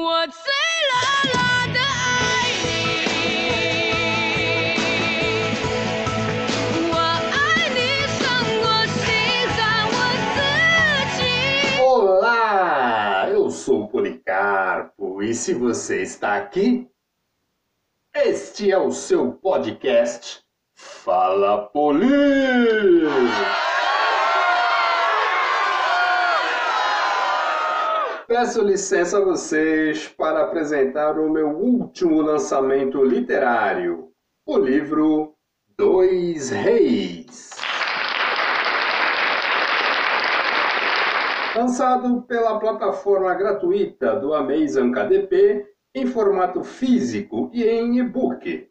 [0.00, 0.36] 我最
[0.92, 0.94] 牢
[1.32, 1.40] 牢
[1.72, 2.12] 的爱
[2.64, 2.66] 你，
[6.90, 6.94] 我
[7.32, 7.34] 爱
[7.74, 7.78] 你
[8.18, 8.20] 胜
[8.60, 9.00] 过心
[9.56, 9.58] 脏
[9.88, 9.96] 我
[10.34, 10.38] 自
[11.16, 11.20] 己。
[11.82, 16.86] Olá, eu sou o Policarpo e se você está aqui,
[18.14, 22.06] este é o seu podcast Fala Poli!
[28.33, 34.09] Peço licença a vocês para apresentar o meu último lançamento literário,
[34.45, 35.35] o livro
[35.77, 37.49] Dois Reis.
[41.53, 48.65] Lançado pela plataforma gratuita do Amazon KDP em formato físico e em e-book.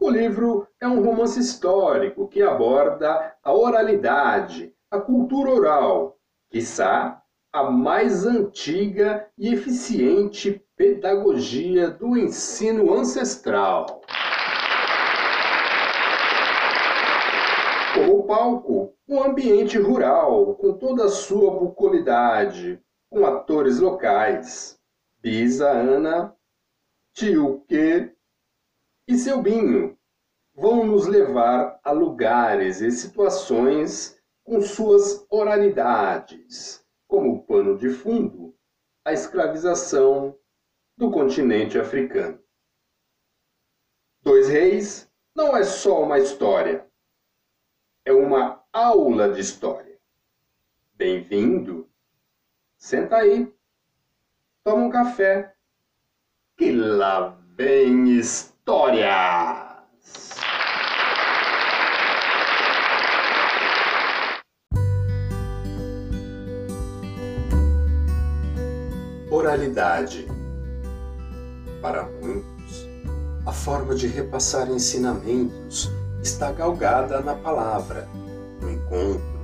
[0.00, 6.18] O livro é um romance histórico que aborda a oralidade, a cultura oral,
[6.50, 14.02] quiçá a mais antiga e eficiente pedagogia do ensino ancestral.
[17.94, 24.78] Como palco, um ambiente rural, com toda a sua bucolidade, com atores locais,
[25.20, 26.34] Bisa Ana,
[27.14, 28.12] Tio Que
[29.08, 29.96] e seu Binho,
[30.54, 38.54] vão nos levar a lugares e situações com suas oralidades, como pano de fundo,
[39.02, 40.38] a escravização
[40.96, 42.38] do continente africano.
[44.20, 46.86] Dois Reis não é só uma história,
[48.04, 49.98] é uma aula de história.
[50.92, 51.88] Bem-vindo!
[52.76, 53.52] Senta aí,
[54.62, 55.54] toma um café,
[56.56, 59.67] que lá vem histórias!
[69.38, 70.26] Oralidade.
[71.80, 72.88] Para muitos,
[73.46, 75.88] a forma de repassar ensinamentos
[76.20, 78.08] está galgada na palavra,
[78.60, 79.40] no encontro,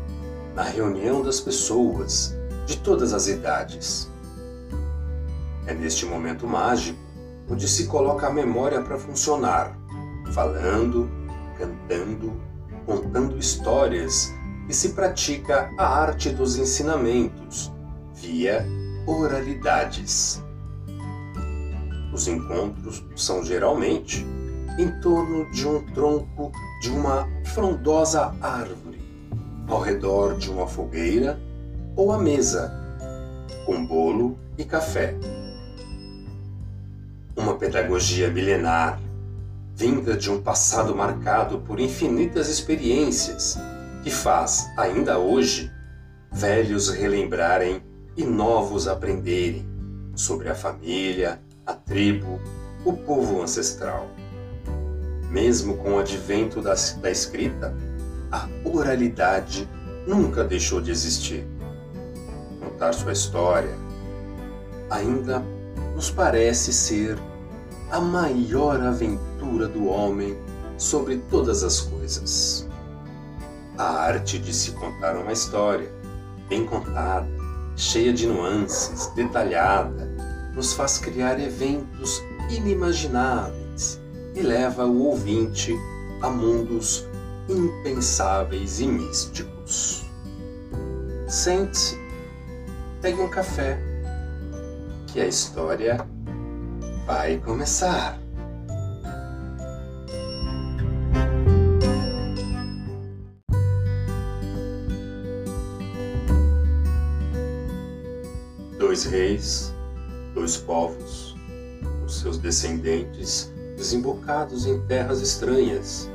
[0.53, 2.35] na reunião das pessoas
[2.67, 4.11] de todas as idades.
[5.65, 6.99] É neste momento mágico
[7.49, 9.79] onde se coloca a memória para funcionar,
[10.33, 11.09] falando,
[11.57, 12.33] cantando,
[12.85, 14.35] contando histórias
[14.69, 17.73] e se pratica a arte dos ensinamentos
[18.13, 18.67] via
[19.07, 20.43] oralidades.
[22.13, 24.25] Os encontros são geralmente
[24.79, 26.51] em torno de um tronco
[26.81, 29.01] de uma frondosa árvore,
[29.69, 31.41] ao redor de uma fogueira
[31.97, 32.73] ou à mesa,
[33.67, 35.15] com bolo e café.
[37.37, 39.01] Uma pedagogia milenar,
[39.75, 43.59] vinda de um passado marcado por infinitas experiências,
[44.03, 45.71] que faz, ainda hoje,
[46.31, 47.83] velhos relembrarem
[48.17, 49.67] e novos aprenderem
[50.15, 52.41] sobre a família, a tribo,
[52.85, 54.09] o povo ancestral.
[55.31, 57.75] Mesmo com o advento da, da escrita,
[58.31, 59.69] a oralidade
[60.07, 61.47] nunca deixou de existir.
[62.61, 63.75] Contar sua história
[64.91, 65.43] ainda
[65.95, 67.19] nos parece ser
[67.91, 70.37] a maior aventura do homem
[70.77, 72.69] sobre todas as coisas.
[73.79, 75.91] A arte de se contar uma história,
[76.49, 77.29] bem contada,
[77.77, 80.09] cheia de nuances, detalhada,
[80.55, 84.01] nos faz criar eventos inimagináveis
[84.35, 85.75] e leva o ouvinte
[86.23, 87.07] a mundos
[87.49, 90.05] impensáveis e místicos.
[91.27, 91.99] Sente-se,
[93.01, 93.79] pegue um café,
[95.07, 96.07] que a história
[97.07, 98.24] vai começar.
[108.85, 109.75] Dois reis,
[110.35, 111.35] dois povos,
[112.05, 116.07] os seus descendentes desembocados em terras estranhas,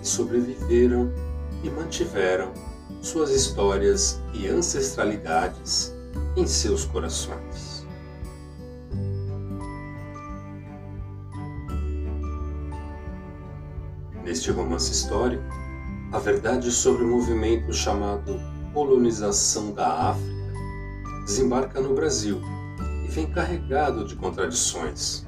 [0.00, 1.12] e sobreviveram
[1.64, 2.52] e mantiveram
[3.02, 5.92] suas histórias e ancestralidades
[6.36, 7.84] em seus corações.
[14.22, 15.42] Neste romance histórico,
[16.12, 18.40] a verdade sobre o movimento chamado
[18.72, 20.35] colonização da África
[21.26, 22.40] desembarca no Brasil
[23.04, 25.26] e vem carregado de contradições,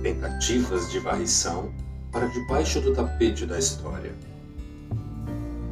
[0.00, 1.72] tentativas de varrição
[2.12, 4.14] para debaixo do tapete da história.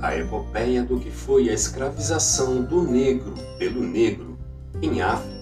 [0.03, 4.37] A epopeia do que foi a escravização do negro pelo negro
[4.83, 5.39] em África,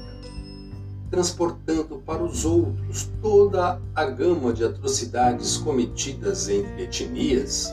[1.10, 7.72] transportando para os outros toda a gama de atrocidades cometidas entre etnias,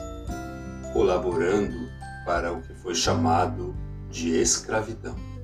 [0.94, 1.86] colaborando
[2.24, 3.74] para o que foi chamado
[4.10, 5.35] de escravidão.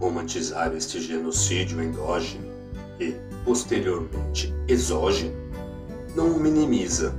[0.00, 2.50] Romantizar este genocídio endógeno
[2.98, 3.14] e,
[3.44, 5.36] posteriormente, exógeno,
[6.16, 7.14] não o minimiza,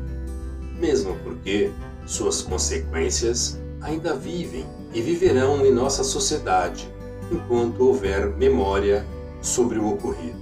[0.80, 1.72] mesmo porque
[2.08, 6.92] suas consequências ainda vivem e viverão em nossa sociedade
[7.32, 9.06] enquanto houver memória
[9.42, 10.42] sobre o ocorrido.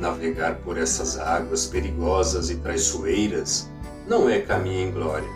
[0.00, 3.68] Navegar por essas águas perigosas e traiçoeiras
[4.08, 5.28] não é caminho em glória,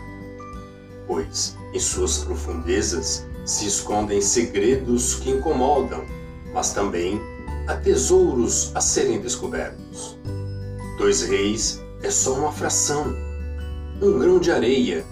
[1.07, 6.05] pois em suas profundezas se escondem segredos que incomodam,
[6.53, 7.19] mas também
[7.67, 10.17] há tesouros a serem descobertos.
[10.97, 13.15] Dois reis é só uma fração,
[14.01, 15.05] um grão de areia,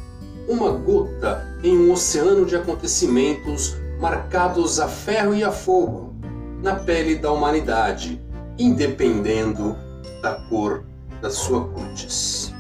[0.48, 6.16] uma gota em um oceano de acontecimentos marcados a ferro e a fogo
[6.62, 8.22] na pele da humanidade,
[8.58, 9.76] independendo
[10.22, 10.84] da cor
[11.22, 12.54] da sua cutis.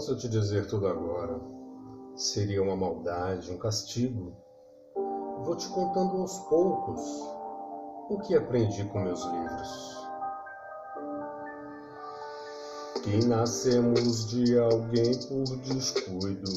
[0.00, 1.38] Posso te dizer tudo agora.
[2.16, 4.34] Seria uma maldade, um castigo.
[5.44, 7.02] Vou te contando aos poucos
[8.08, 10.00] o que aprendi com meus livros.
[13.02, 16.50] Que nascemos de alguém por descuido,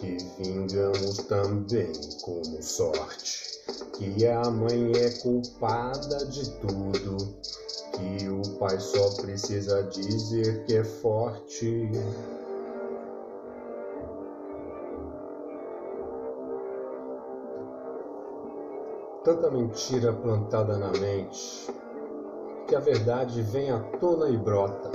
[0.00, 1.92] que vingamos também
[2.22, 3.60] como sorte.
[3.96, 7.16] Que a mãe é culpada de tudo,
[7.92, 11.92] que o pai só precisa dizer que é forte.
[19.28, 21.70] Tanta mentira plantada na mente,
[22.66, 24.90] que a verdade vem à tona e brota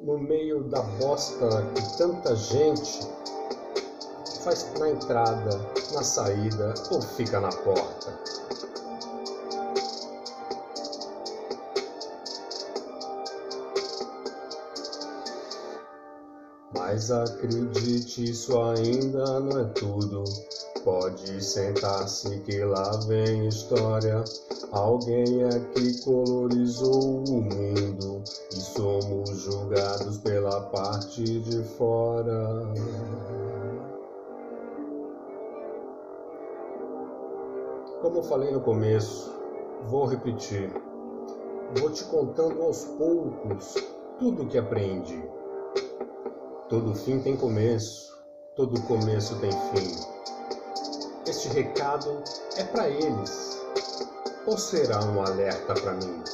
[0.00, 2.98] no meio da bosta que tanta gente
[4.42, 5.50] faz na entrada,
[5.94, 8.18] na saída ou fica na porta.
[16.76, 20.24] Mas acredite, isso ainda não é tudo.
[20.84, 24.24] Pode sentar-se que lá vem história.
[24.72, 32.72] Alguém aqui colorizou o mundo e somos julgados pela parte de fora.
[38.00, 39.30] Como falei no começo,
[39.84, 40.72] vou repetir.
[41.78, 43.74] Vou te contando aos poucos
[44.18, 45.22] tudo o que aprendi.
[46.70, 48.16] Todo fim tem começo,
[48.56, 50.39] todo começo tem fim.
[51.30, 52.24] Este recado
[52.56, 53.56] é para eles,
[54.48, 56.24] ou será um alerta para mim?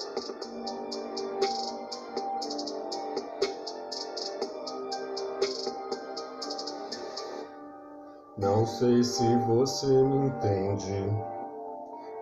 [8.38, 11.12] Não sei se você me entende,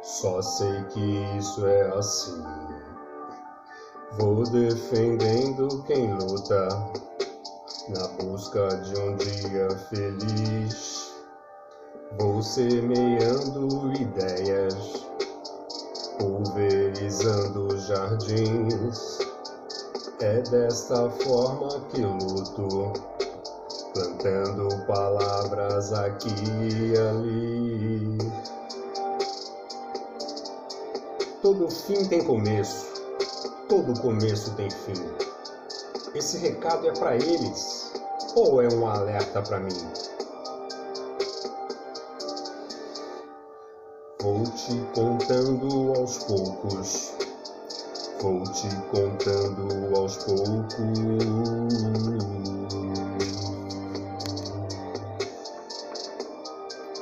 [0.03, 2.43] só sei que isso é assim.
[4.19, 6.69] Vou defendendo quem luta
[7.91, 10.94] na busca de um dia feliz.
[12.19, 14.75] Vou semeando ideias,
[16.19, 19.19] pulverizando jardins.
[20.21, 22.93] É desta forma que luto,
[23.93, 26.35] plantando palavras aqui
[26.71, 28.19] e ali.
[31.43, 32.87] Todo fim tem começo,
[33.69, 34.95] todo começo tem fim.
[36.15, 37.93] Esse recado é para eles
[38.37, 40.14] ou é um alerta para mim?
[44.25, 47.13] Vou te contando aos poucos.
[48.23, 50.99] Vou te contando aos poucos.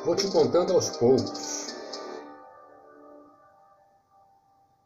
[0.05, 1.42] Vou te contando aos poucos.